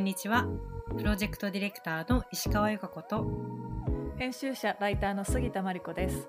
[0.00, 0.46] んにちは。
[0.96, 3.26] プロジェクトディレクターの石川由香子と。
[4.16, 6.26] 編集者ライターの杉田真理子です。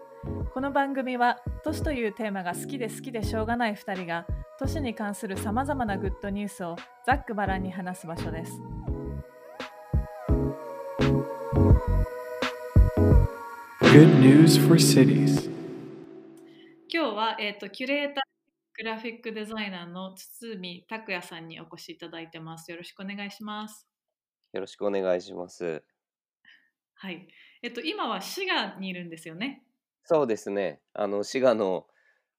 [0.54, 4.28] この番組は都市というテーマが好きで好きでしょうがない2人が
[4.60, 6.75] 都市に関するさまざまなグッドニュースを
[7.05, 8.61] ざっくばらんに話す場所です。
[13.83, 15.50] Good news for cities.
[16.89, 18.21] 今日は、えー、とキュレーター
[18.78, 22.71] グラフィックデザイナーの堤拓也さんにお越しいただいてます。
[22.71, 23.86] よろしくお願いします。
[24.54, 25.84] よろしくお願いします。
[26.96, 27.28] はい。
[27.62, 29.65] えっ、と今は滋賀にいるんですよね？
[30.04, 30.82] そうですね。
[30.93, 31.88] あの滋賀の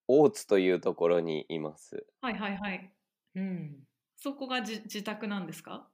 [0.08, 2.06] 大津というところにいます。
[2.20, 2.92] はいはいはい。
[3.34, 3.84] うん。
[4.16, 5.90] そこがじ自宅なんですか？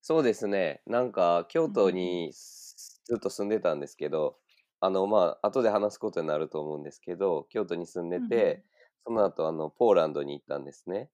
[0.00, 0.82] そうですね。
[0.86, 4.38] なんか京都にずっと住んでたんですけど、
[4.80, 8.64] あのまあ後で話すことになると思うんですけど、京都に住んでて、
[9.06, 11.08] その後あのポーランドに行ったんですね。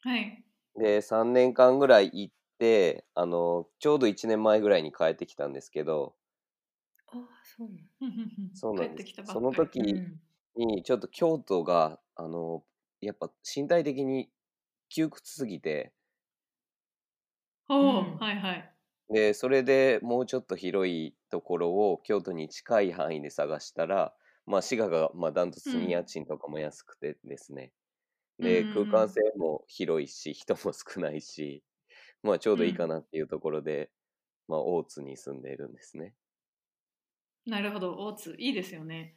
[0.00, 0.44] はい。
[0.76, 6.14] で3年間ぐらい行って、あのちょうど1年前ぐらいに帰ってきたんですけど、
[7.06, 7.76] あそうな
[8.54, 9.04] そうなんです。
[9.04, 9.40] 帰ってきたばっかり。
[9.40, 10.02] その時
[10.56, 12.64] にちょっと京都があの
[13.00, 14.30] やっぱ身体的に
[14.88, 15.94] 窮屈すぎて。
[17.68, 18.18] おお、うん。
[18.18, 18.78] はいはい。
[19.10, 24.14] でそれでもうちょっと広いところを京都に近い範囲で探したら、
[24.46, 27.72] まあ、滋賀がまあダントツに家賃とかも安くてですね、
[28.38, 31.62] でうん空間性も広いし人も少ないし、
[32.22, 33.90] まあ、ちょうどいいかなっていうところで、
[34.48, 36.14] まあ、大津に住んでいるんですね。
[37.46, 39.14] なるほど大津いいですよね。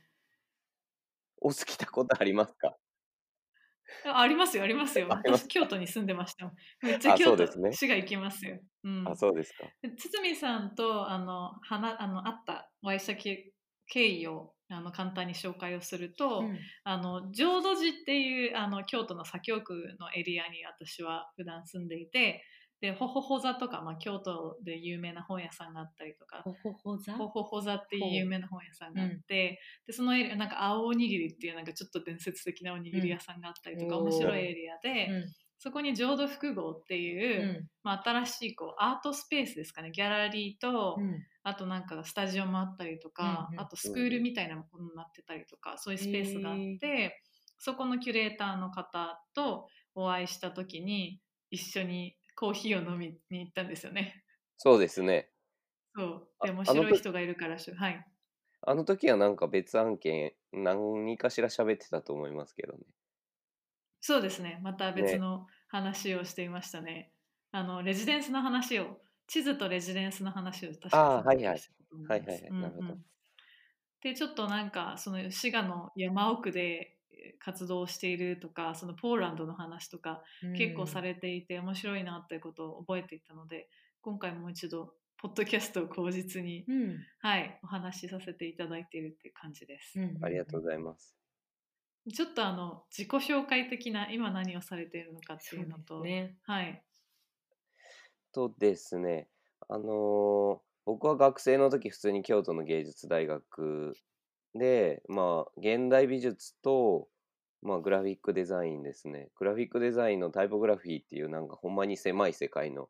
[1.42, 2.76] 大津来たことありますか？
[4.06, 5.08] あありますよありますよ。
[5.10, 6.52] 私京都に住んでました。
[6.82, 7.72] めっちゃあ京都ね。
[7.72, 9.66] 滋賀行きますよ、うん、あそうですか。
[9.82, 13.54] で堤さんとあの話あの会ったお会いした経
[13.88, 16.58] 経緯をあの簡単に紹介をすると、うん。
[16.84, 22.44] あの浄土寺っていうあの京都の左京区のエリアに私は普段住んでいて
[22.82, 27.14] でほほほ座とか、まあ、京都で有名な本屋さんがあったりとかほほほ座？
[27.14, 35.26] ほほほ座っていう有名な本屋さんがあって、でそのエリアなんか青おにぎりっていうなんかちょっと伝説的なおにぎり屋さんがあったりとか、うん面白いエリアで、うん
[35.58, 47.22] そこに浄土複合っていう、うんまあ、新しいこうアートスペースですかねギャラリーと、うんあとなんかスタジオもあったりとか、うんうんあとスクールみたいなものになってたりとか、そういうスペースがあって、
[47.60, 51.22] そこのキュレーターの方とお会いした時に
[51.52, 54.24] 一緒にコーヒーを飲みに行ったんですよね。
[54.58, 55.30] そうですね。
[55.96, 58.06] そうあで面あの時白い人がいるからしゅはい。
[58.64, 62.80] あの時はなんか別案件何かしら喋ってたと思いますけどね。
[64.08, 64.60] そうですね。
[64.62, 67.12] また別の話をしていましたね。
[67.52, 71.62] あのレジデンスの話を地図とレジデンスの話を確かあーはいはい。
[72.08, 72.92] はいはいはいなるほどうん。
[72.92, 73.06] うん
[74.02, 80.22] でちょっとなんかその滋賀の山奥でえー活動しているとかそのポーランドの話とか
[80.56, 83.68] 結構されていて面白いなっていうことを覚えていたので
[84.02, 86.98] 今回もう一度ポッドキャストを口実に、うん。
[87.20, 90.00] はい、お話しさせていただいているっていう感じです。
[90.00, 90.24] うん。
[90.24, 91.16] ありがとうございます。
[92.14, 96.84] ちょっとあの自己紹介的な今何をされているのかっていうのと、ねはい、
[98.32, 99.28] とですね、
[99.68, 103.98] あのー僕は学生の時普通に京都の芸術大学
[104.54, 107.08] で、まあ、現代美術と、
[107.64, 109.30] まあ、グラフィックデザインですね。
[109.36, 112.90] グラフィックデザインのタイポグラフィーっていうなんかほんまに狭い世界の、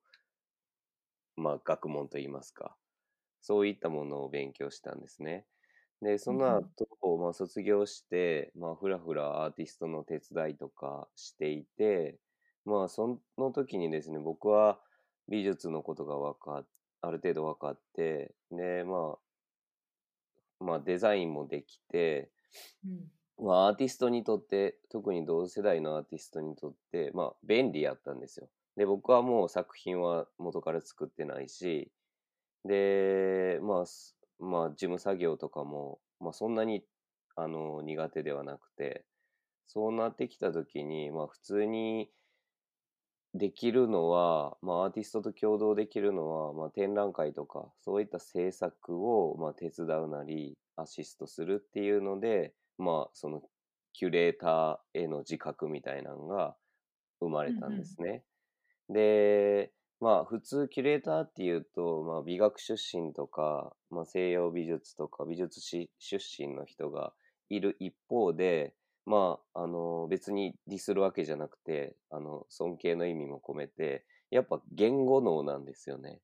[1.37, 2.75] まあ、学問といいますか、
[3.41, 5.45] そういったものを勉強したんですね。
[6.01, 6.61] で、その
[7.01, 12.19] 後、まあ、卒業して、まあ、ふらふらアーティストの手伝いとかしていて、
[12.65, 14.79] まあ、その時にですね、僕は
[15.29, 16.67] 美術のことが分かっ
[17.05, 19.17] ある程度分かって、で、ま
[20.59, 22.31] あ、まあ、デザインもできて、
[22.85, 22.89] う
[23.43, 28.49] んまあ、アーティストにとって、特に同世代のアーティストにとって、まあ、便利やったんですよ。
[28.77, 31.91] で、僕はもう作品は元から作ってないし、
[32.63, 36.85] で、まあ、すまあ、事務作業とかも、まあ、そんなに、
[37.35, 39.05] あの、苦手ではなくて、
[39.67, 42.13] そうなってきたときに、まあ、普通に
[43.33, 53.49] できるのは、まあ、アーティストと共同できるのは、まあ、展覧会とか、そういった制作を、まあ、手伝うなり、アシストするっていうので、まあ、その、
[53.93, 56.57] キュレーターへの自覚みたいなのが
[57.21, 58.25] 生まれたんですね。
[58.89, 59.73] で、
[60.05, 67.11] まあ、普通、キュレーターっていうと、まあ、美学出身とか、まあ、西洋美術とか、美術史出身の人が
[67.49, 68.75] いる一方で、
[69.07, 76.19] まあ、あの、別にディスるわけじゃなくて、あの、尊敬の意味も込めて、やっぱ言語能なんですよね。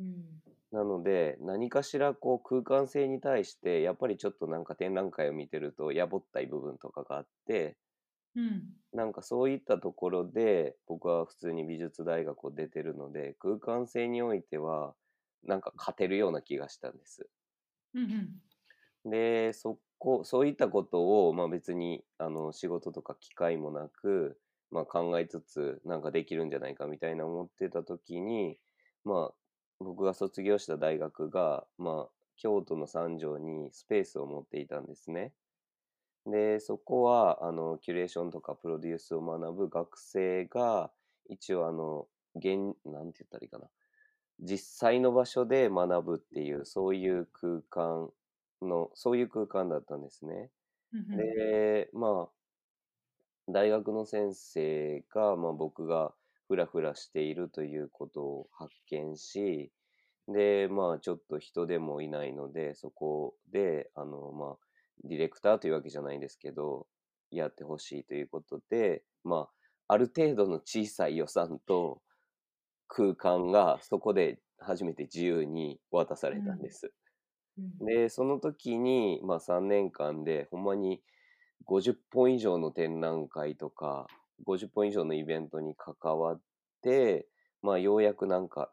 [0.00, 0.42] うん
[0.72, 7.76] なので、何かしらこう空間性に対して、やっぱりちょっとなんか展覧会を見てると、やぼったい部分とかがあって、
[8.36, 8.76] うん。
[8.92, 14.94] なんかそういったところで僕は普通に美術大学を出てるので空間性においては
[15.44, 17.28] なんか勝てるような気がしたんです。
[17.94, 18.40] うんうん。
[19.04, 24.38] でそこそういったことを、まあ、別にあの仕事とか機会もなく、
[24.70, 28.58] まあ、考えつつなんかできるんじゃないかみたいな思ってた時に、
[29.04, 29.34] まあ、
[29.78, 35.32] 僕が卒業した大学が、まあ、京都の三条にスペースを持っていたんですね。
[36.26, 40.90] でそこはあのキュレーションとかプロデュースを学ぶ学生が
[41.28, 43.66] 一応あの現なんて言ったらいいかな
[44.40, 48.10] 実際の場所で学ぶっていうそういう空間
[48.60, 50.50] のそういう空間だったんですね。
[51.16, 56.12] でまあ大学の先生が、まあ、僕が
[56.48, 59.70] フラフラしているということを発見し
[60.28, 64.65] でまあちょっと人でもいないのでそこであのまあ
[65.04, 66.86] ディレクターというわけじゃないんですけど
[67.30, 72.02] やってほしいということでまあある程度の小さい予算と
[72.88, 76.92] 空間がそこで初めて自由に渡されたんです。
[77.58, 77.72] うん。
[77.80, 81.02] で、その時に、まあ3年間で、ほんまに
[81.64, 84.06] 50本以上の展覧会とか、
[84.44, 86.42] 50本以上のイベントに関わっ
[86.82, 87.28] て、
[87.62, 88.72] まあようやくなんか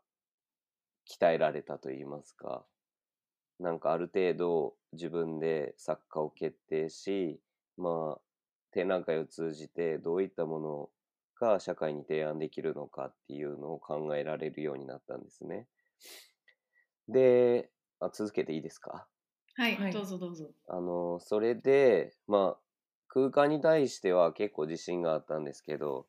[1.09, 2.65] 鍛えられたと言いますか、
[3.59, 7.41] なんかある程度自分で作家を決定し、
[7.77, 8.21] まあ
[8.71, 10.89] 展覧会を通じてどういったもの
[11.39, 15.67] が社会に提案できるのかっていうのを考えられるようになったんですね。
[17.07, 19.07] で、あ続けていいですか？
[19.55, 20.53] はい、はいどうぞどうぞ。
[20.67, 22.61] あの、それで、まあ、
[23.07, 26.07] 空間に対しては結構自信があったんですけど、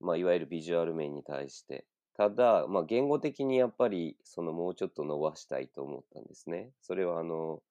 [0.00, 1.86] まあ、いわゆるビジュアル面に対して。
[2.16, 6.70] ただ、まあ、言語的にやっぱり、そのもうちょっと伸ばしたいと思ったんですね。
[6.80, 7.62] それは、あの、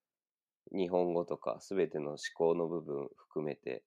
[0.71, 3.83] 日本語とか、すべての思考の部分含めて。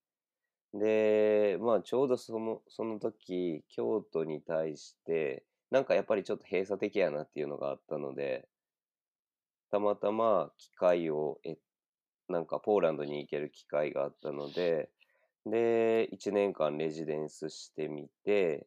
[0.75, 8.49] で、まあ、ちょうどその、その時、京都に対して、なんかやっぱりちょっと閉鎖的やなっていうのがあったので、
[9.71, 11.59] たまたま機会を得
[12.29, 14.91] なんかポーランドに行ける機会があったので、
[15.47, 18.67] で、1年間レジデンスしてみて、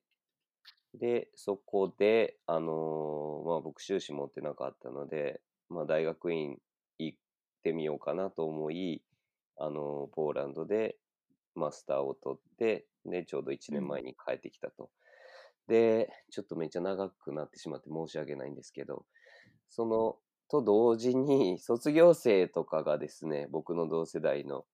[0.97, 6.57] で、そこで、あのーまあ僕修士持ってなかったので、まあ大学院
[6.99, 7.19] 行っ
[7.63, 9.03] てみようかなと思い、
[9.57, 10.97] あのーポーランドで
[11.55, 14.89] マスターを取って、で、ちょうど1年前に帰ってきたと。
[15.67, 19.05] で、ちょっとめっちゃ長くなってしまって申し訳ないんですけど、
[19.69, 20.17] その、
[20.49, 24.65] と同時に卒業生とかがですね、僕の同世代の、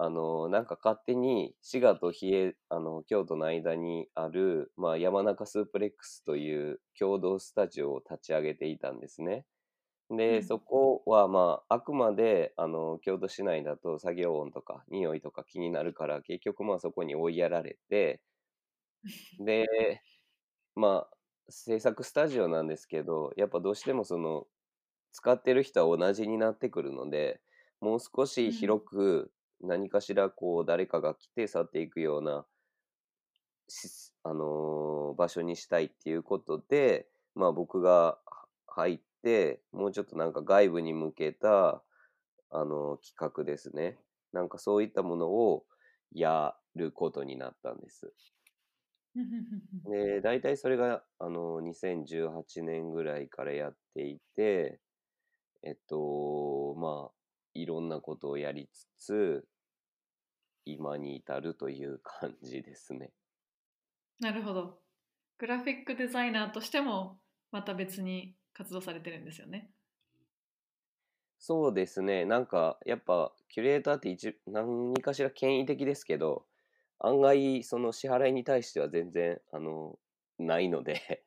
[0.00, 9.46] あの、なんか勝手に滋賀と比叡、あの、京都の間にある、まあ、山中スープレックスという共同スタジオを立ち上げていたんですね。
[10.10, 18.22] で、うんそこは、まあ、あくまで、あの、京都市内だと作業音とか匂いとか気になるから、結局まあそこに追いやられて、
[19.38, 19.66] で、
[20.74, 21.16] まあ、
[21.50, 24.48] 制作スタジオなんですけど、やっぱどうしてもその、
[25.12, 27.42] 使ってる人は同じになってくるので、
[27.80, 32.46] もう少し広く何かしらこう誰かが来て去っていくような、
[33.68, 41.82] しあのー場所にしたいっていうことで、まあ僕がは入って、もうちょっとなんか外部に向けた、
[42.50, 43.98] あのー企画ですね。
[44.32, 45.66] なんかそういったものを
[46.12, 48.12] やることになったんです。
[49.84, 54.80] で、大体それが、あの、2018年ぐらいからやっていて、
[55.62, 57.17] えっと、まあ、
[57.60, 59.48] いろんなことをやりつつ、
[60.64, 63.12] 今に至るという感じですね。
[64.20, 64.80] なるほど。
[65.38, 69.72] グラフィックデザイナーとしてもまた別に活動されてるんですよね。
[71.38, 72.24] そうですね。
[72.24, 76.46] なんか、やっぱ、キュレーターって一、何かしら権威的ですけど、
[76.98, 79.98] 案外、その支払いに対しては全然、あの、
[80.38, 81.24] ないので、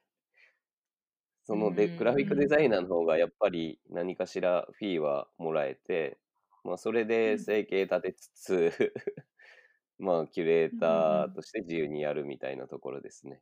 [1.44, 6.20] そので、うんグラフィックデザイナーの方がやっぱり何かしらフィーはもらえて、
[6.64, 8.94] まあ、それで生計立てつつ、
[10.00, 13.42] まあ、キュレーターとして自由にやるみたいなところですね。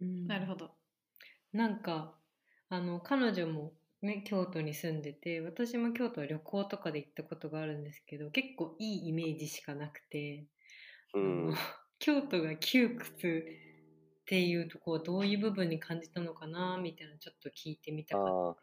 [0.00, 0.76] うんなるほど。
[1.52, 2.18] なんか
[2.68, 10.48] あの彼女もね京都に住んでて私も京都旅行とかで行ったことがあるんですけど結構いいイメージしかなくて、
[11.14, 11.54] うん。
[11.98, 13.46] 京都が窮屈
[14.24, 18.30] っていうとこはどういう部分に感じたのかなみたいなのちょっと聞いてみたかった。
[18.30, 18.56] ああ、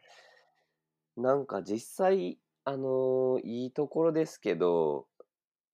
[1.15, 5.07] なんか実際、あのーいいところですけど、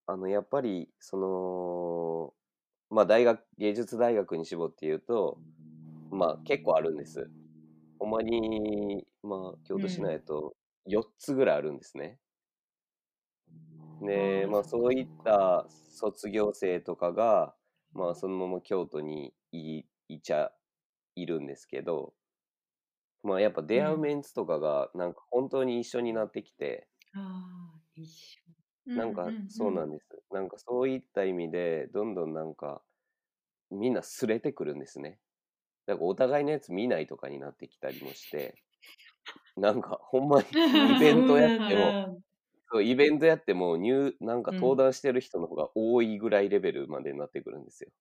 [0.07, 2.33] あの、やっぱり、その、
[2.95, 5.41] まあ、大学、芸術大学に絞って言うと、
[6.11, 7.31] まあ、結構あるんです。
[7.99, 12.19] ほんまに、まあ、京都市内だと4つぐらいあるんですね。
[14.01, 17.56] で、あーまあそういった卒業生とかが、
[17.93, 20.53] まあそのまま京都にいいちゃ
[21.15, 22.15] いるんですけど、
[23.21, 28.41] まあやっぱ出会うメンツとかがなんか本当に一緒になってきて、ああ、一緒。
[28.95, 30.07] なんかそうなんです。
[30.31, 32.83] なんかそういった意味で、どんどんなんか
[33.71, 35.19] みんなすれてくるんですね。
[35.87, 38.59] だからお互いのやつ見ないとかになってきたりもして、
[39.57, 40.47] なんかほんまに
[40.83, 42.21] イベントやっても、も。
[42.71, 47.91] そうイベントやっても入、なんかうん登壇してる人の方が多いぐらいレベルまでになってくるんですよ。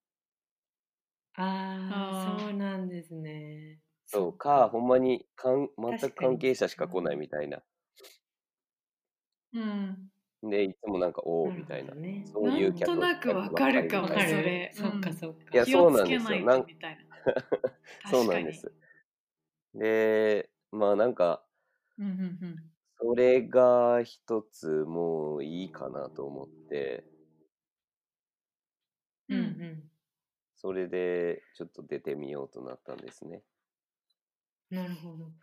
[1.35, 3.81] ああ、そうなんですね。
[4.05, 7.63] そうっか、ほんまにかん全く関係者しか来ないみたいな。
[9.53, 10.11] うん。
[10.43, 11.99] で、いつもなんか、おおなるほみたいなど。
[11.99, 15.53] ねそういうなんとなくわかるかもわかるそれそっかうんそっか。
[15.53, 17.03] いや気をそうなんですよなんとみたいな。
[18.03, 18.73] そう確かになんです。
[19.73, 21.45] で、まあなんか、
[21.97, 22.71] うんうんうん。
[22.99, 27.03] それが一つもういいかなと思って、
[29.29, 29.91] うんううんん。
[30.55, 33.43] それでちょっと出てみようとなったんですね。
[34.69, 35.33] なるほど。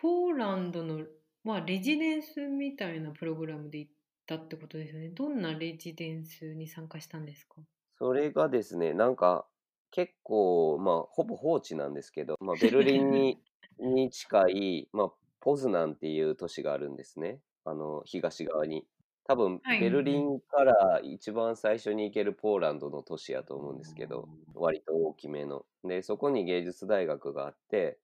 [0.00, 1.06] ポーランドの、
[1.44, 3.92] まあ、レジデンスみたいなプログラムで行っ
[4.26, 5.10] たってことですよね。
[5.10, 7.62] どんなレジデンスに参加したんですか？
[7.98, 9.48] それがですね、なんか
[9.90, 13.42] 結構、まあほぼ放置なんですけど、まあベルリンに
[13.78, 17.40] に近い、まあポズナンっていう都市があるんですね。
[17.64, 18.86] あの、東側に。
[19.24, 25.64] 多分はいベルリンから一番最初に行けるポーランドの都市やと思うんですけど、割と大きめの。
[25.84, 27.98] で、そこに芸術大学があって、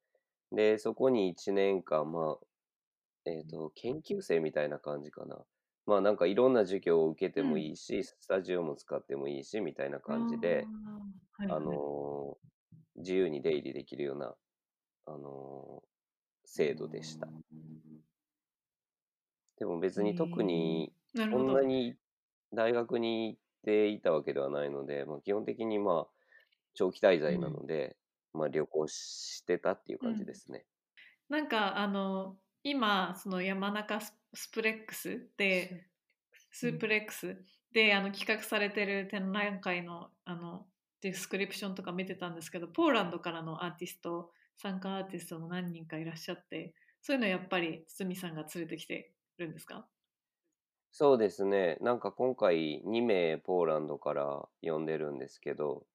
[0.52, 2.46] で、そこに1年間、まあ、
[3.24, 5.44] えっと、研究生みたいな感じかな。
[5.86, 10.66] まあなんかいろんな授業を受けてもいいし、スタジオも使ってもいいし、みたいな感じで、
[11.40, 12.46] あー、はいあのー
[12.98, 14.34] 自由に出入りできるような、
[15.04, 15.95] あのー
[16.46, 17.28] 制度でした。
[19.58, 21.62] でも別に特になるほどそんな。
[21.62, 21.96] に
[22.52, 26.06] 大学に行っていたわけではないので、まあ、基本的にまあ
[26.74, 27.96] 長期滞在なので、
[28.32, 30.64] まあ旅行してたっていう感じですね。
[31.28, 35.86] なんかあの今その山中スス、プレックス、
[36.52, 37.36] スープレックス
[37.72, 40.66] であの企画されてる展覧会のあの
[41.00, 49.88] ディスクリプションとか見てたんですけどポーランドからのアーティスト参加アーティストも何人かいらっしゃってそういうのやっぱり堤さんが連れてきてるんですか？
[50.90, 51.76] そうですね。
[51.80, 55.86] なんか今回2名ポーランドから呼んでるんですけど、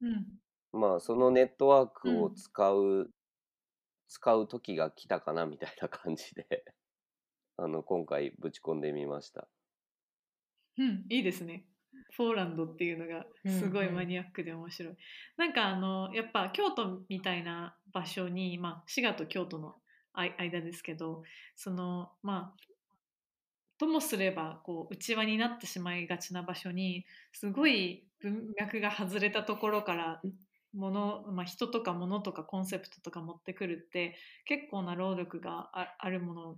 [0.00, 0.40] うん
[0.72, 3.10] まあそのネットワークをうん使う、
[4.08, 6.64] 使う時が来たかなみたいな感じで、
[7.58, 9.48] あの今回ぶち込んでみました。
[10.78, 11.68] うん、いいですね。
[12.16, 14.94] ポーランドっていうのがすごいうんうんマニアックで面白い。
[15.36, 19.76] なんかあのやっぱ京都みたいな場所に、まあ、滋賀と京都の
[20.14, 21.22] 間ですけど
[21.54, 22.62] そのまあ
[23.78, 30.20] ともすればこう内輪になってしまいがちな場所にすごい文脈が外れたところから
[30.74, 36.56] もの、まあ、人とか物とかコンセプトとか持ってくるって結構な労力がああるもの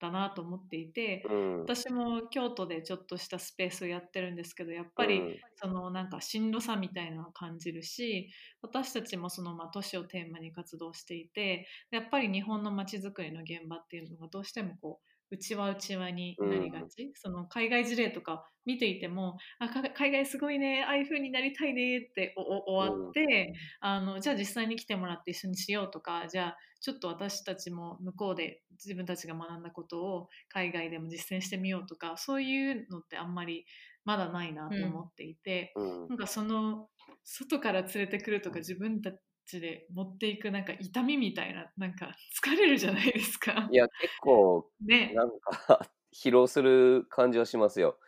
[0.00, 1.22] だなと思っていて。
[1.28, 1.60] うん。
[1.60, 8.30] 私も京都でちょっとしたスペースをやってるんですけどやっぱり、うんそのなんかしんどさみたいなのを感じるし
[8.62, 33.66] 私たちもそのまあ都市をテーマに活動していてやっぱり日本の街づくりの現場っていうのがどうしてもこう内輪内輪になりがち、その海外事例とか見ていてもあか海外すごいねああいう風になりたいねって終わって、あのじゃあ実際に来てもらって一緒にしようとかじゃあちょっと私たちも向こうで自分たちが学んだことを海外でも実践してみようとかそういうのってあんまり
[34.04, 36.08] まだないなと思っていて、うん。
[36.08, 36.88] なんかその
[37.24, 39.10] 外から連れてくるとか自分た
[39.50, 42.14] ちで持っていくなんか痛みみたいななんか
[42.44, 43.68] 疲れるじゃないですか。
[43.70, 47.98] いや、結構、ね、なんか 疲労する感じはしますよ。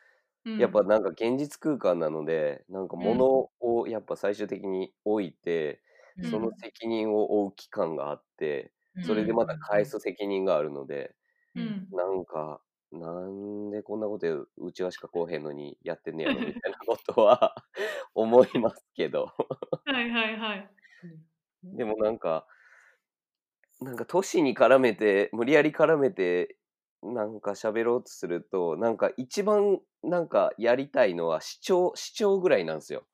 [0.44, 5.82] うんやっぱなんか現実空間なので、なんか物をやっぱ最終的に置いて、
[6.18, 11.16] うんその責任を負う期間があって、それでまた返す責任があるので、
[11.54, 17.54] うんなんか、なんでこんなことうちわしかこうへんのにやってんねやろみたいなことは
[18.14, 19.32] 思いますけど。
[19.84, 20.74] はいはいはい。
[21.62, 22.46] でもなんか、
[23.80, 26.56] なんか都市に絡めて、無理やり絡めて、
[27.02, 33.04] なんか喋ろうとすると、なんか一番なんかやりたいのは市長、市長ぐらいなんですよ。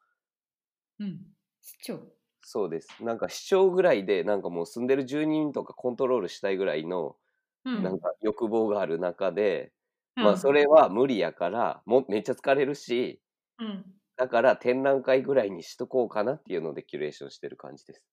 [0.98, 1.20] うん
[1.60, 2.00] 市長。
[2.42, 2.88] そうです。
[3.04, 7.16] なんか市長ぐらいで、なんかもう住んでる住人とかコントロールしたいぐらいの、
[7.64, 9.72] うんなんか欲望がある中で、
[10.16, 13.20] うんまあそれは無理やから、もめっちゃ疲れるし、
[13.58, 13.84] うん
[14.16, 18.04] だから展覧会ぐらいにしとこうかなっていうのでキュレーションしてる感じです。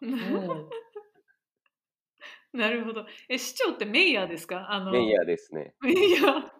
[2.52, 3.06] なるほど。
[3.28, 4.72] え、市長ってメイヤーですか？
[4.72, 5.74] あのメイヤーですね。
[5.80, 6.50] メイヤー。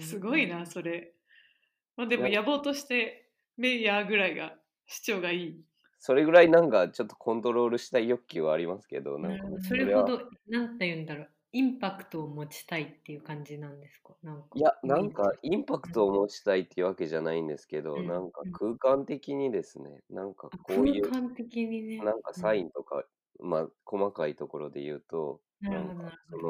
[0.00, 1.14] すごいな、それ。
[1.96, 5.64] まあ、でも野望としてメイヤーぐらいが主張がいい。
[5.98, 14.16] それぐらいなんかちょっとコントロールしたい欲求はありますけど、なんるほどそれほど、なんて言うんだろう、インパクトを持ちたいっていう感じなんですか？
[14.22, 18.04] なんかいや、なんかジインパクトを持ちたいっていうわけじゃないんですけど、うん。
[18.04, 22.06] なんかうん空間的にですね、なんかあこういう、空間的にね。
[22.06, 23.04] なんかサインとか、
[23.40, 26.38] まあ細かいところで言うと、なるほどんかなるほど。
[26.40, 26.46] そ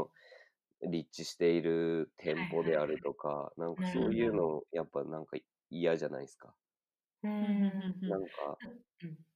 [0.87, 5.39] の立地している店舗であるとか、なんかそういうのやっぱなんか
[5.71, 6.57] 嫌じゃないですか？
[7.23, 8.09] うんうんうん。
[8.09, 8.61] なんか、
[9.03, 9.27] うん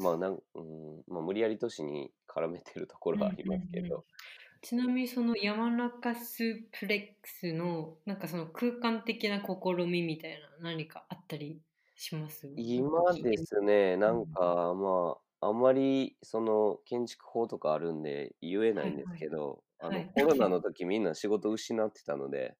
[0.00, 0.40] まあなん、うん、
[1.08, 3.98] まあ無理やり都市に絡めてるところはありますけうんうんうん。
[3.98, 4.04] ど、
[4.62, 11.60] ちなみにその山中スープレックスのなんかその空間的な試みみたいな何かあったり
[11.96, 12.50] します？
[12.56, 22.54] 今ですね、なんかまあ、あんまりその建築法とかあるんで言えないんですけど、はいはいあのコロナの時みんな仕事失ってたので、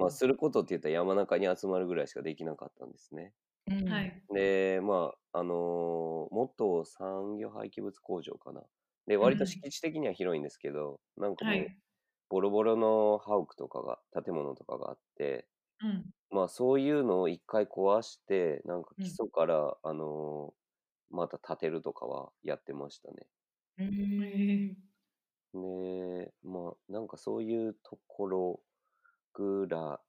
[0.00, 3.32] まあすることって言ったら山中に集まるぐらいしかできなかったんですね。
[3.70, 4.28] うんはい。
[4.34, 8.64] で、まあ、あのー元産業廃棄物工場かな。
[9.06, 11.78] で、割とうん敷地的には広いんですけど、なんかもうはい。
[12.30, 15.48] ボロボロの家屋とかが、建物とかがあって、
[15.80, 16.10] うん。
[16.30, 20.60] まあそういうのを一回壊して、なんかうん基礎から、あのー
[21.16, 23.28] また建てるとかはやってましたね。
[23.78, 24.76] うんへ
[25.52, 28.62] で、まあなんかそういうところ
[29.34, 30.06] ぐらい、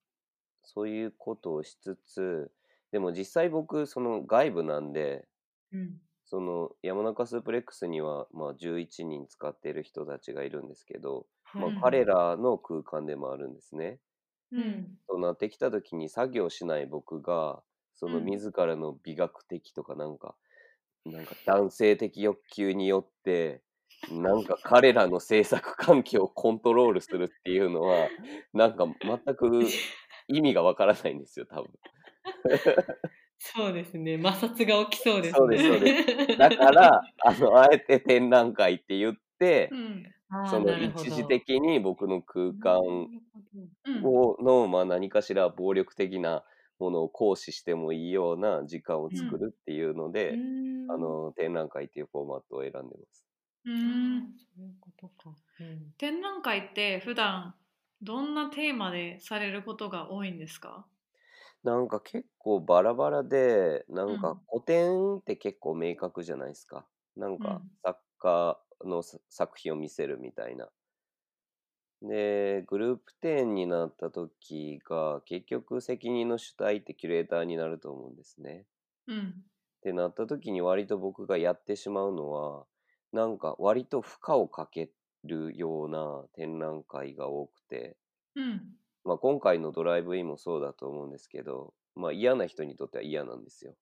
[0.63, 2.54] そういうことをしつつ、
[2.91, 5.27] でも実際僕、その外部なんで、
[5.72, 11.27] うんその山中スープレックスにはまあ11人使っている人たちがいるんですけど、
[11.58, 14.00] まはいあ、彼らの空間でもあるんですね。
[14.51, 15.00] うん。
[15.08, 17.63] そうなってきた時に作業しない僕が
[17.96, 20.36] そのうん自らの美学的とかなんか、
[21.05, 23.63] なんか男性的欲求によって
[24.10, 28.13] なんか彼らの制作環境をコントロールするっていうのは
[28.54, 29.82] なんか全く
[30.28, 31.71] 意味がわからないんですよ多分。
[33.39, 34.17] そうですね。
[34.21, 35.34] 摩擦が起きそうですね。
[35.38, 35.80] そうですそう
[36.28, 40.13] で だからあのあえて展覧会って言ってう、ん。
[40.49, 42.80] その一時的に僕の空間
[43.86, 44.06] うん。
[44.06, 46.43] をの、まあ、何かしら暴力的な
[46.80, 50.91] ものを行使してもいいような時間を作るっていうので、うん。
[50.91, 53.25] あの展覧会っていうフォーマットを選んでます。
[53.65, 54.34] うん。
[54.38, 55.93] そういうことか、うん。
[55.97, 57.56] 展覧会って普段
[58.02, 60.86] どんなテーマでされることが多いんですか？
[61.63, 66.88] なんか結構バラバラで、なんうんか古典って結構明確じゃないですか。
[67.15, 70.72] なんかうん作家のさ作品を見せるみたいな。
[72.02, 78.67] で、グループ展になった時が結局責任の主体ってキュレーターになると思うんですね。
[79.08, 79.45] うん。
[79.80, 82.65] ってなった時に割と僕がやってしまうのは
[83.12, 84.91] なんか割と負荷をかけ
[85.26, 87.98] るような展覧会が多くて、
[88.36, 88.79] うん。
[89.04, 93.74] まあ、今回のドライブインもそうだと思うんですけど、まあ、嫌な人にとっては嫌なんですよ。
[93.74, 93.76] っ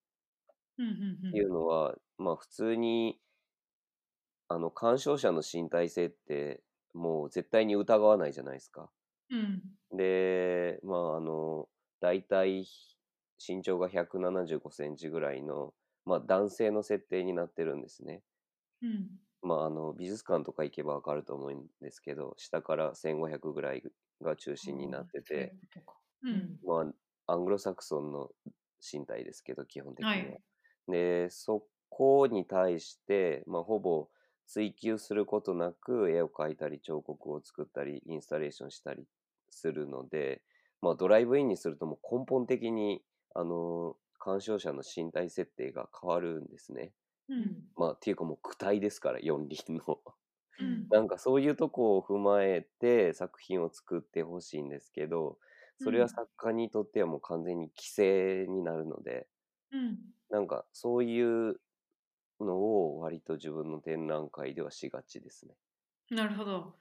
[1.32, 3.22] ていうのは、まあ、普通に
[4.50, 6.62] あの鑑賞者の身体性って
[6.94, 8.92] もう絶対に疑わないじゃないですか。
[9.30, 9.78] うん。
[9.92, 12.66] で、まあ、あの、大体
[13.46, 15.74] 身長が175センチぐらいの、
[16.06, 18.24] まあ、男性の設定になってるんですね。
[18.82, 19.20] うん。
[19.42, 23.84] まあ、あの美術館とか行けばわかると思うんですけど、下から1500ぐらい
[24.22, 25.56] が中心になってて、
[26.24, 26.60] うん。
[26.66, 26.92] ま
[27.28, 28.32] あ、アングロサクソンの
[28.82, 30.34] 身体ですけど、基本的には。
[30.34, 30.42] はい
[30.90, 34.08] で、そこに対して、まあ、ほぼ
[34.46, 39.04] 追求することなく絵を描いたり彫刻を作ったりインスタレーションしたり
[39.50, 40.42] するので、
[40.82, 43.04] まあ、ドライブインにするともう根本的に
[43.36, 46.94] あの鑑賞者の身体設定が変わるんですね。
[47.30, 47.64] うん。
[47.76, 50.02] まあ、っていうかもう躯体ですから四輪の。
[50.60, 50.91] うん。
[50.91, 55.39] なんかそういうとこを踏まえて作品を作ってほしいんですけど
[55.78, 59.28] それはうん作家にとってはもう完全に規制になるので
[59.72, 60.13] うん。
[60.30, 61.60] なんかそういう
[62.39, 65.56] のを割と自分の展覧会ではしがちですね。
[66.10, 66.78] なるほど。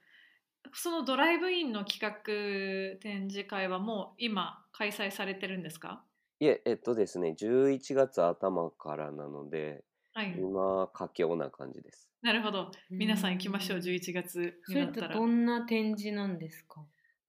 [0.73, 6.05] そのドライブインの企画展示会はもう今開催されてるんですか？
[6.39, 9.83] いえ、えっとですね、11月頭からなので、
[10.17, 10.33] はい。
[10.35, 12.09] 今、佳境な感じです。
[12.23, 12.71] なるほど。
[12.89, 15.01] 皆さん行きましょう、うん11月それって。
[15.01, 16.83] どんな展示なんですか？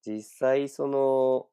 [0.07, 1.51] 実際、その、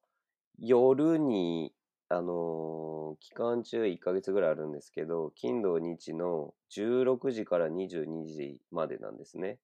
[0.58, 1.76] 夜に、
[2.10, 9.60] あのー期間中1ヶ月ぐらいあるんですけど、金土日の16時から22時までなんですね。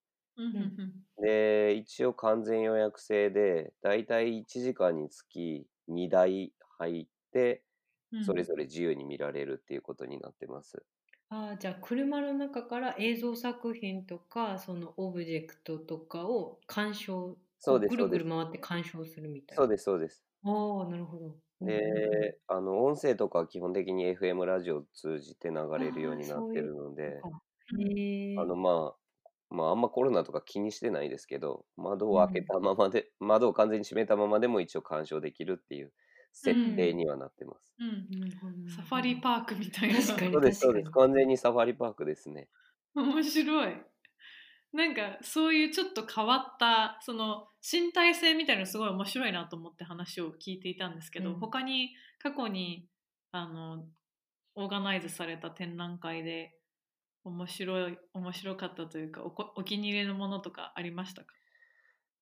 [1.22, 7.64] で、一応完全予約制で、だいたい1時間につき2台入って、
[8.12, 10.86] うんそれぞれ自由に見られるっていうことになってます。
[11.32, 18.20] あーじゃあ車の中から映像作品とかそのオブジェクトとかを鑑賞そうです、ぐるぐ。
[18.20, 19.64] る回って鑑賞するみたいな。
[19.64, 20.26] そうです、そうです。
[20.44, 21.36] ああ、なるほど。
[21.62, 35.94] うんうんうんで、あの、音声とかは基本的に FM ラジオを通じて流れるようになってるので、へえあの、まあ、まあ、あんまコロナとか気にしてないですけど、窓を開けたままで、窓を完全に閉めたままでも一応鑑賞できるっていう
[36.32, 37.76] 設定にはなってます。
[38.76, 40.00] サファリパークみたいな。
[40.00, 40.92] 確かにそうです、そうです。
[40.92, 42.50] 完全にサファリパークですね。
[42.96, 43.76] 面白い。
[44.74, 51.90] なんかそういうちょっと変わったその身体性みたいなのすごい面白いなと思って話を聞いていたんですけど、うん他に
[52.20, 52.88] 過去に
[53.32, 53.86] あの
[54.56, 56.56] オーガナイズされた展覧会で
[57.26, 61.34] 面白い面白かったというかおこお気に入りのものとかありましたか？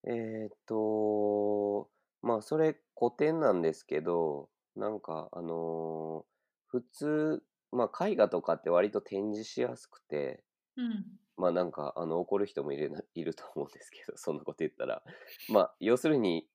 [0.07, 1.89] えーっと、
[2.21, 6.29] まあ、それ古典なんですけど、なんか、あのー
[6.71, 10.43] 普通、まあ、絵画とかって割と展示しやすくて、
[10.75, 15.03] うんまあなんか、あの、怒る人もいるないると思うんですけど、そんなこと言ったら。
[15.49, 16.49] まあ、要するに、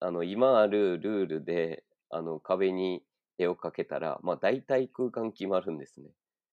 [0.00, 3.04] あの、今あるルールで、あの、壁に
[3.38, 6.10] 絵を描けたら、まあ大体空間決まるんですね。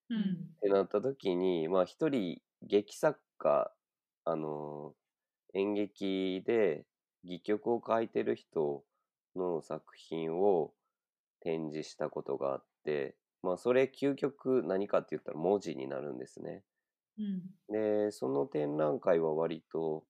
[0.10, 3.74] ううんんってなった時に、まあ一人劇作家、
[4.26, 4.96] あの
[5.54, 6.86] 演劇で
[7.28, 8.86] 戯曲を書いてる人
[9.36, 10.74] の作品を
[11.42, 16.66] 展示したことがあって、まあそれ究極何かって言ったら文字になるんですね。
[17.18, 20.06] うんで、その展覧会は割と、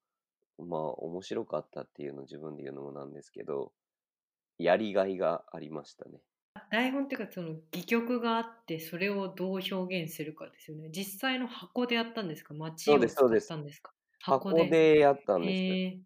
[0.60, 3.74] まあ面白かったっていうのを自分で言うのもなんですけど、
[4.60, 6.22] やりがいがありましたね。
[6.72, 10.90] 台本っていうかその戯曲があってそれをどう表現するかですよね。
[10.92, 12.54] 実際の箱でやったんですか？
[12.54, 15.64] 街を使っですそうですたんですか箱でやったんです。
[15.64, 16.02] へえ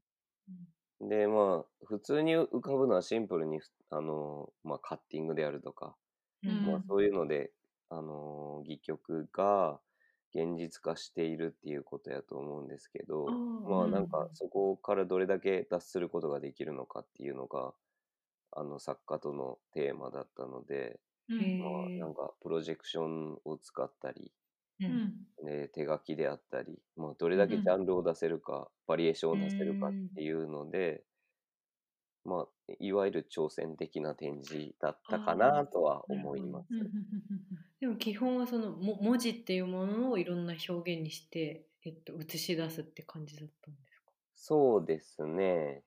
[1.02, 3.60] で、まあ、普通に浮かぶのはシンプルに、
[3.90, 5.98] あの、まあ、カッティングであるとか、
[6.44, 7.54] うんまあ、そういうので、
[7.90, 9.82] あの、戯曲が
[10.36, 14.08] 現実化しているっていうことやと思うんですけど、まあ、うんなん。
[14.08, 17.74] か、そこからどれだけ脱することができるのかっていうのが、
[18.52, 21.02] あの、作家とのテーマだったので、
[21.58, 24.34] まあ、えなんか、プロジェクションを使ったり、
[24.82, 24.98] ううん。
[24.98, 31.06] んね、手書きであったり、まあ、どれだけジャンルを出せるか、バリエーションを出せるかっていうので、
[32.24, 36.92] まあ、いわゆる挑戦的な展示だったかなとは思います。
[37.80, 44.14] でも基本はそのも文字っていうものをいろんな表現にして、えっと、映し出すって感じだったんですか？
[44.34, 45.86] そうですね。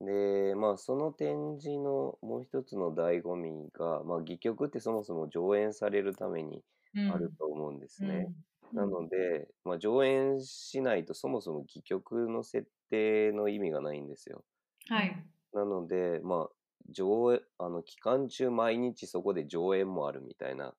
[0.00, 6.64] で、まあ、その展示のもう一つの醍醐味が、まあ、戯曲ってそもそも上演されるために
[7.06, 8.30] あると思うんですね。
[8.72, 14.44] なので、まあ、上演しないとそもそも戯曲の設定の意味がないんですよ。
[14.88, 15.28] はい。
[15.52, 16.54] なので、まあ、
[16.90, 20.74] 上映、あの、期間中毎日そこで上演もあるみたいな。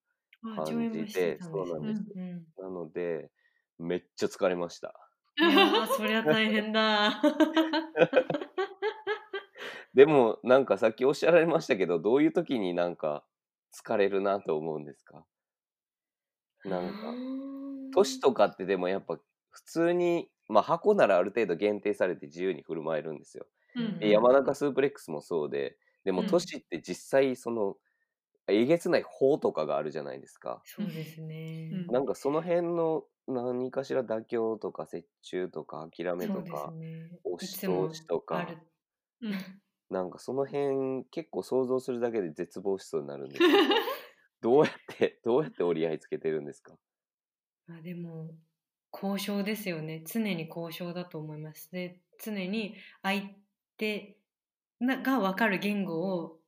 [0.55, 3.31] あ上演もしてたんですそうなんですうんうんなので、
[3.79, 5.11] めっちゃ疲れました。
[5.39, 7.21] いやーそりゃ大変だ。
[9.93, 13.25] でも、なんかさっきおっしゃられましたけど、どういう時になんか
[13.73, 15.25] 疲れるなと思うんですか？
[16.63, 17.19] なんか、
[17.91, 19.19] 年とかってでもやっぱ
[19.49, 23.47] 普通に、まあ箱ならある程度限定されて自由に振る舞えるんですよ。
[23.75, 26.25] うんで山中スープレックスもそうで、でもうん。
[26.25, 27.77] 年って実際その、
[28.47, 30.63] えげつない法とかがあるじゃないですか。
[30.63, 31.67] そうですね。
[31.71, 31.89] うん。
[31.89, 37.19] なんかその辺の何かしら妥協とか折衷とか諦めとか、ね。
[37.23, 38.55] 押し通しとか。
[39.89, 43.78] なんかその辺結構想像するだけで絶望しそうになるんですけど
[44.41, 46.77] どうやって、 どうやって折り合いつけてるんですか？
[47.67, 48.37] あでも
[48.91, 50.03] 交渉ですよね。
[50.05, 51.71] 常に交渉だと思います。
[51.71, 53.29] で常に相
[53.77, 54.19] 手
[54.79, 56.41] なが分かる言語を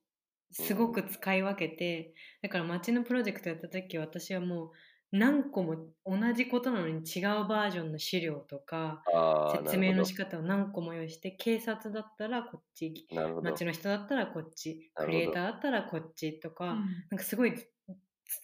[0.51, 4.71] すごく使い分けてだから街のプロジェクトやった時私はもう
[5.17, 9.07] 何個も同じことなのに違うバージョンの資料とか
[9.45, 13.51] 説明の仕方を何個も用意して警察だったらこっちなるほど。
[13.51, 17.53] 街の人だったらこっちクリエイターだったらこっちとか、なんかすごい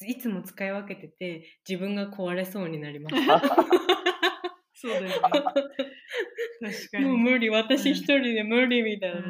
[0.06, 3.16] いつも使い分けてて自分が壊れそうになります。
[4.80, 5.14] そうだよね。
[5.20, 5.42] 確
[6.92, 7.06] かに。
[7.06, 9.24] もう無理私一人で無理みたいな、うん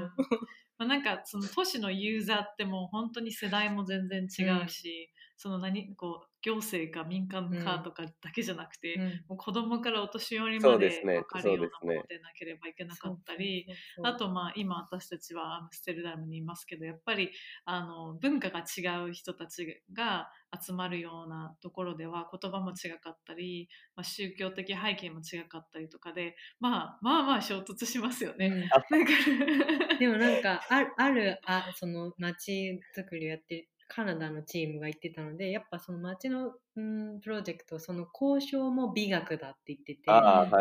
[0.78, 9.04] まあ、なんかその都市のユーザーってもう本当に世代も全然違うし、その何こう行政か民間かとかだけじゃなくて、うん。
[9.30, 17.32] もう子供からお年寄りまで分かるようなものでなければいけなかったり、そうそうそうあとまあ今私たちはアムステルダムにいますけどやっぱり
[17.66, 28.48] あの文化が違う人たちが集まるようなところでは言葉も違かったり、まあ、宗教的背景も違かったりとかで、まあ、まあまあ衝突しますよね。
[28.48, 30.00] うん。
[30.00, 40.02] でもなんかああるあその街づくりやってカナダのチームが言ってたのでやっぱその町の、うん、プロジェクトその交渉も美学だって言ってて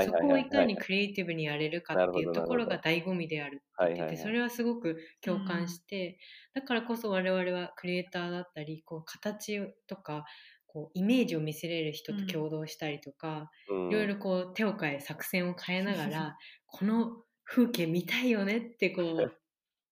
[0.04, 0.76] そこをいかにい。
[0.76, 6.18] クリエイティブにやれるかっていうところが醍醐味であるって言ってて、それはすごく共感して、
[6.54, 10.24] だからこそ我々はクリエイターだったりこう形とか
[10.66, 13.88] こうイメージを見せれる人と共同したりとか、うん。
[13.88, 16.36] いろいろこう手を変え作戦を変えながら
[16.66, 19.38] この風景見たいよねってこう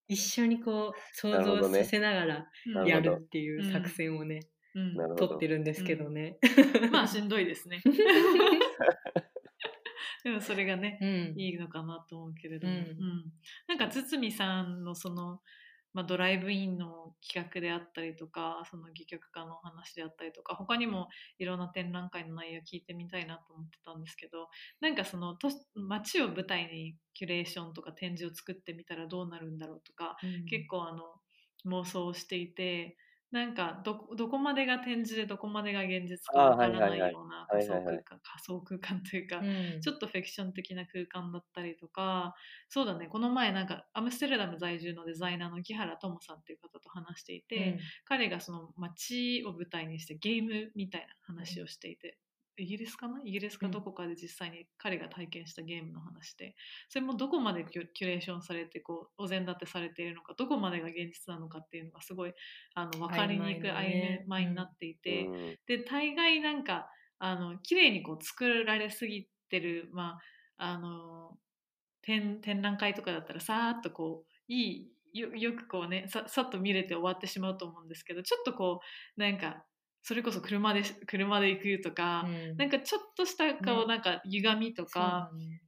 [0.09, 2.87] 一緒にこう想像させながらうん。
[2.87, 4.41] やなるっていう作戦をね、
[4.75, 4.97] うん。
[5.17, 6.39] 取ってるんですけどね。
[6.93, 7.83] まあしんどいですね。
[10.25, 11.41] でもそれがね、うん。
[11.41, 12.81] いいのかなと思うけれども、うん。
[12.81, 13.33] うん。
[13.69, 15.43] なんか堤さんのその、
[15.95, 24.49] まあ、ドライブインの企画であったりとかその戯曲家のお話であったりとか他にもいろんな展覧会の内容を聞いてみたいなと思ってたんですけど
[24.81, 30.17] なんかその都街を舞台にキュレーションとか展示を作ってみたらどうなるんだろうとか、
[30.51, 31.03] 結構あの
[31.67, 32.97] 妄想をしていて
[33.35, 37.97] なんかどどこまでが展示でどこまでが現実かわからないようなはいはいはい。
[37.99, 39.81] 仮想空間仮想空間というか、うん。
[39.81, 42.37] ちょっとフィクション的な空間だったりとか
[42.69, 43.09] そうだね。
[43.09, 52.21] この前なんかアムステルダム在住のデザイナーの木原智さんっていう方と話していて、彼がその街を舞台にしてゲームみたいな話をしていて、
[52.57, 53.21] イギリスかな？
[53.25, 56.55] イギリスかどこかで実際に彼が体験したゲームの話で
[56.89, 62.33] それもどこまでキュレーションされてこうお膳立てされているのかどこまでが現実なのかっていうのがすごい
[62.75, 65.57] あの分かりにくい曖曖昧になっていて、うん。
[65.67, 66.89] で大概なんか
[67.19, 70.19] あの綺麗にこう作られすぎてる、ま
[70.59, 71.39] あ、あの
[72.03, 78.81] 展展覧会とかだったらさーっとこういいよよくこうねささっと見れて終わってしまうと思うんですけどちょっとこ
[79.17, 79.65] うなんか
[80.05, 82.57] それこそ車で車で行くとか、うん。
[82.59, 83.87] なんかちょっとしたこう、ね。
[83.87, 85.63] なんか歪みとか、ね。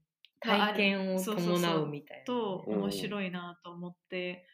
[0.45, 1.87] まあ体験をそうそうそう伴う。
[1.89, 2.25] みたいなね。
[2.25, 2.79] とうん。
[2.83, 4.47] 面白いなと思って、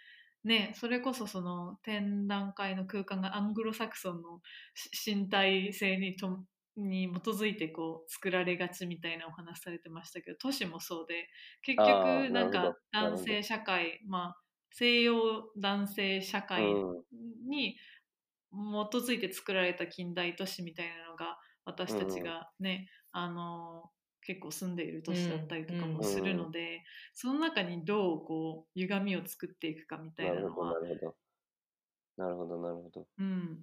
[0.45, 4.40] ねそれこそその展覧会の空間がアングロサクソンの
[4.75, 6.45] し身体性にと
[6.77, 11.29] に基づいてこう作られがちみたいなお話されてましたけど都市もそうで
[11.62, 15.14] 結あ局ーなんか男性社会まあ西洋
[15.59, 17.05] 男性社会うん
[17.49, 17.77] に
[18.52, 23.90] 基づいて作られた近代都市みたいなのが私たちがね、あの
[24.24, 26.82] 結構住んでいる都市だったりとかもするので、
[27.14, 31.14] その中にどうこう歪みを作っていくかみたいなのはなるほど。
[32.16, 33.06] なるほど、なるほど。
[33.18, 33.58] うん、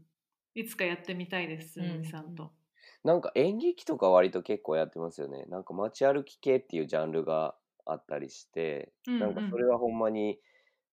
[0.55, 2.51] いつかやってみたいです、うんみさんと。
[3.03, 5.45] なんか演劇とか割と結構やってますよね。
[5.49, 10.39] なんか街歩き系っていうジャンルがあったりして、うんうんなんかそれはほんまに、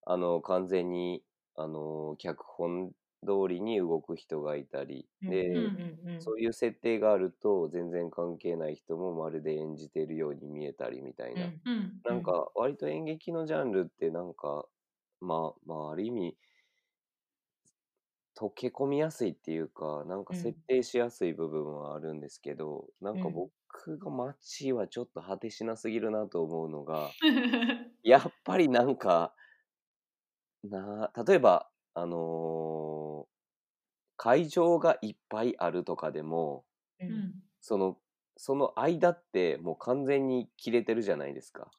[0.05, 1.25] あの、完全に、
[1.57, 2.93] あの、脚本
[3.25, 5.73] 通りに動く人がいたり、で、
[6.19, 11.53] そういう設定があると全然関係ない人もまるで演じているように見えたりみたいな。
[12.05, 14.67] なんか割と演劇のジャンルってなんか、
[15.21, 16.39] まあ、まあある意味、
[18.39, 20.37] 溶け込みやすいっていうか、なんかうん。
[20.37, 23.47] 設定しやすい部分はあるんですけど、なんかうん。
[23.79, 27.17] 僕が街はちょっと果てしなすぎるなと思うのが、
[28.03, 29.35] やっぱりなんか、
[30.65, 32.96] な例えば、あのー
[34.27, 36.67] 会場がいっぱいあるとかでも、
[37.01, 37.09] うん。
[37.09, 38.01] うんその、
[38.37, 41.73] その間ってもう完全に切れてるじゃないですか。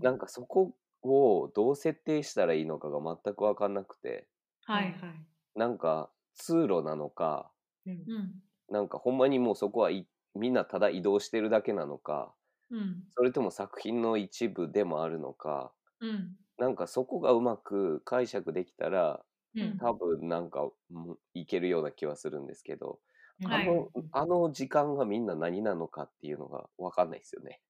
[0.00, 4.28] なんかそこをどう設定したらいいのかが全く分かんなくて、
[4.62, 5.26] はい、はい。
[5.56, 7.52] なんか通路なのか、
[7.86, 8.04] うん。
[8.06, 8.42] うん。
[8.68, 12.34] なんかほんまにもうそこはいみんなただ移動してるだけなのか、
[12.70, 13.06] うん。
[13.10, 16.38] それとも作品の一部でもあるのか、うん。
[16.58, 19.24] なんかそこがうまく解釈できたら、うん
[19.78, 23.00] 多分なんかうんいけるような気はするんですけど、
[23.42, 23.48] はい。
[23.48, 27.60] あの、あの時間がみんな何なのかっていうのが分かんないですよね。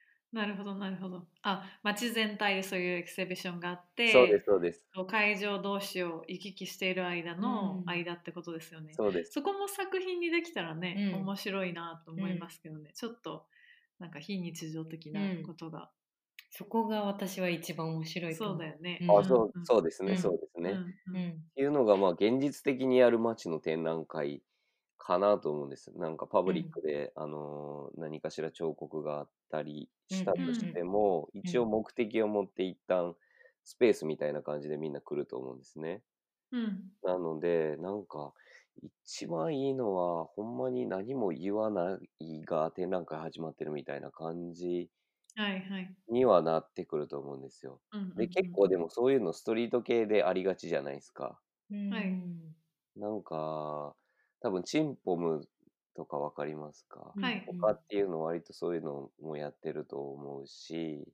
[0.32, 1.26] なるほどなるほど。
[1.42, 4.84] あ街全体でそういうエキシビションがあってそうです、そうです。
[5.08, 7.84] 会場同士を行き来している間のうん。
[7.86, 9.34] 間ってことですよね、そうです。
[9.34, 11.24] そこも作品にできたらね、うん。
[11.24, 13.48] 面白いなと思いますけどね、ちょっと
[13.98, 15.92] なんか非日常的なことが、
[16.56, 18.98] そこが私は一番面白いと思そうだよね。
[19.02, 20.72] うんあ、そう、そうですね、うんそうですね。
[20.72, 24.42] っうんううんんていうのが、まあ、現実的にやる街の展覧会
[24.98, 25.92] かなと思うんです。
[25.98, 33.16] なんかパブリックで、あのー何かしら彫刻があったりしたとしても、ん一応目的を持って一旦
[33.64, 36.04] スペースみたいな感じでみんな来ると思うんですね。
[36.50, 38.32] うんなので、なんか、
[38.82, 44.90] 一番いいのは、ほんまに何も言わないが展覧会始まってるみたいな感じ
[45.36, 45.96] はいはい。
[46.08, 47.82] にはなってくると思うんですよ。
[47.92, 51.40] うんうんうんで、結構でもそういうのストリート系でありがちじゃないですか。
[51.70, 52.54] うんはい。
[52.96, 53.96] なんか、
[54.40, 55.48] 多分チンポム
[55.94, 57.16] とかわかりますか？
[57.16, 57.44] はい。
[57.46, 61.12] 他っていうの割とそういうのもやってると思うし、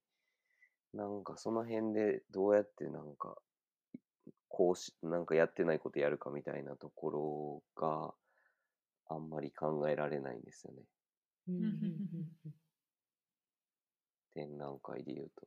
[0.94, 3.42] なんかその辺でどうやってなんか、
[4.48, 8.14] こうしなんかやってないことやるかみたいなところが
[9.06, 10.84] あんまり考えられないんですよね。
[11.48, 11.64] うんうん
[12.44, 12.59] うん
[14.40, 15.46] 展覧会で言うと。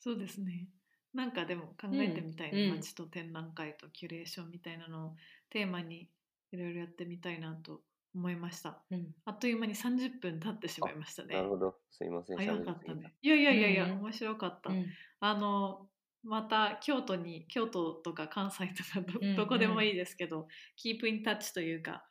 [0.00, 0.68] そうですね。
[1.14, 5.16] なんかでも考えてみたいな、うん街と展覧会とキュレーションみたいなのを
[5.50, 6.08] テーマに
[6.52, 7.80] いろいろやってみたいなと
[8.14, 8.78] 思いました。
[8.90, 11.34] うんあっという間に30分経ってしまいましたね。
[11.34, 11.76] なるほど。
[11.90, 12.36] すいません。
[12.36, 13.14] 早かったね。
[13.22, 14.70] いやいやいやいや、うん面白かった。
[14.70, 14.86] うん
[15.20, 15.88] あの
[16.24, 19.04] また京都に京都とか関西とか
[19.36, 22.04] どこでもいいですけど、キープインタッチというか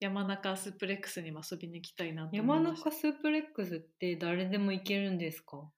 [0.00, 2.88] 山中スープレックスにも遊びに行きたいなと思山いました。
[2.88, 5.72] 中スープレックスって誰でも行けるんですか？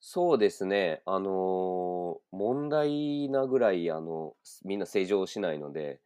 [0.00, 1.02] そうですね。
[1.06, 4.34] あのー問題なぐらい、あの、
[4.64, 6.00] みんな正常しないので、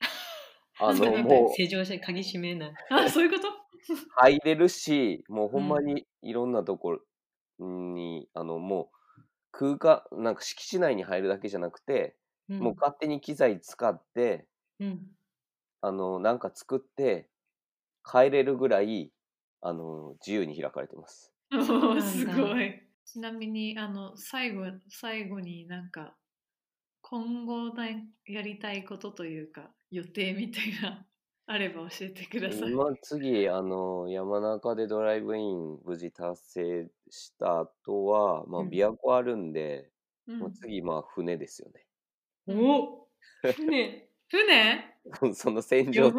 [0.78, 2.74] あの、そうなんかもう正常者鍵閉めない。
[2.90, 3.48] あそういうこと？
[4.16, 6.92] 入れるし、もうほんまにいろんなとこ
[7.58, 8.96] ろに、あの、もう
[9.52, 12.16] 空間、なんか敷地内に入るだけじゃなくて、
[12.48, 12.58] うん。
[12.58, 14.48] もう勝手に機材使って、
[14.80, 15.17] うん
[15.80, 17.30] あの、なんか作って、
[18.04, 19.12] 帰れるぐらい、
[19.60, 21.34] あの、自由に開かれてます。
[21.52, 22.82] おすごい。
[23.04, 26.18] ちなみにあの最後最後になんか
[27.00, 27.86] 今後だ
[28.26, 31.08] やりたいことというか予定みたいな
[31.46, 32.70] あれば教えてください。
[32.70, 39.90] まあ、次、あの、山中でドライブイン無事達成した後は、まあ、うん琵琶湖あるんで、
[40.26, 41.70] うんもう次、まあ、船ですよ
[42.48, 43.08] お
[43.42, 44.46] 船船？
[44.46, 44.97] ね。
[45.34, 46.12] その戦や場。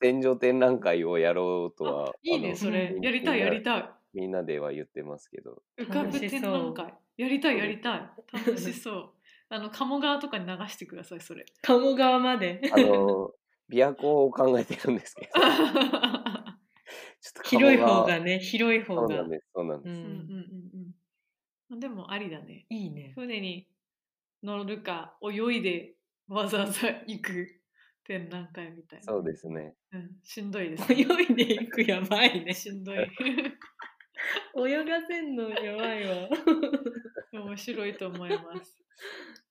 [0.00, 3.90] 戦場展覧会をやろうとあは、いいねそれうんやりたいやりたい。
[4.14, 9.10] みんなでは言ってますけど、浮かぶ展覧会やりたいやりたい楽しそう。
[9.50, 11.44] あの鴨川とかに流してくださいそれ。
[11.62, 12.60] 鴨川まで。
[12.72, 13.32] あの、
[13.70, 16.52] 琵琶湖を考えてるんですけど、 ちょっ
[17.34, 19.28] と広い方がね、広い方がそうなん。
[19.30, 20.00] です、そうなんうです。
[20.00, 20.94] うんうん
[21.72, 21.80] うん。
[21.80, 22.66] でもありだね。
[22.70, 23.12] いいね。
[23.14, 23.68] 船に
[24.42, 25.94] 乗るか泳いで
[26.28, 27.57] わざわざ行く
[28.08, 29.04] 展覧会みたいな。
[29.04, 29.74] そうですね。
[29.92, 32.54] うん、しんどいです、泳いでいくやばいね。
[32.54, 32.96] しんどい。
[32.96, 36.28] 泳がせんのやばいわ。
[37.34, 38.82] 面白いと思います。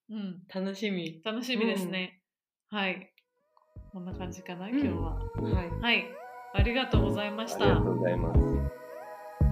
[0.09, 1.21] うん、楽しみ。
[1.23, 2.21] 楽しみですね。
[2.69, 3.13] はい。
[3.93, 5.15] こんな感じかな、うん今日は。
[5.15, 5.69] はい。
[5.69, 6.05] はい。
[6.55, 7.91] ありがとうございましたありがと。
[7.91, 8.39] うございます。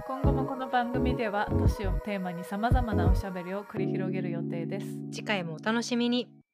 [0.07, 4.87] 今後もこの番組では都市をテーマにさまざまなおしゃべりを繰り広げる予定です。
[5.11, 6.44] 次回もお楽しみに。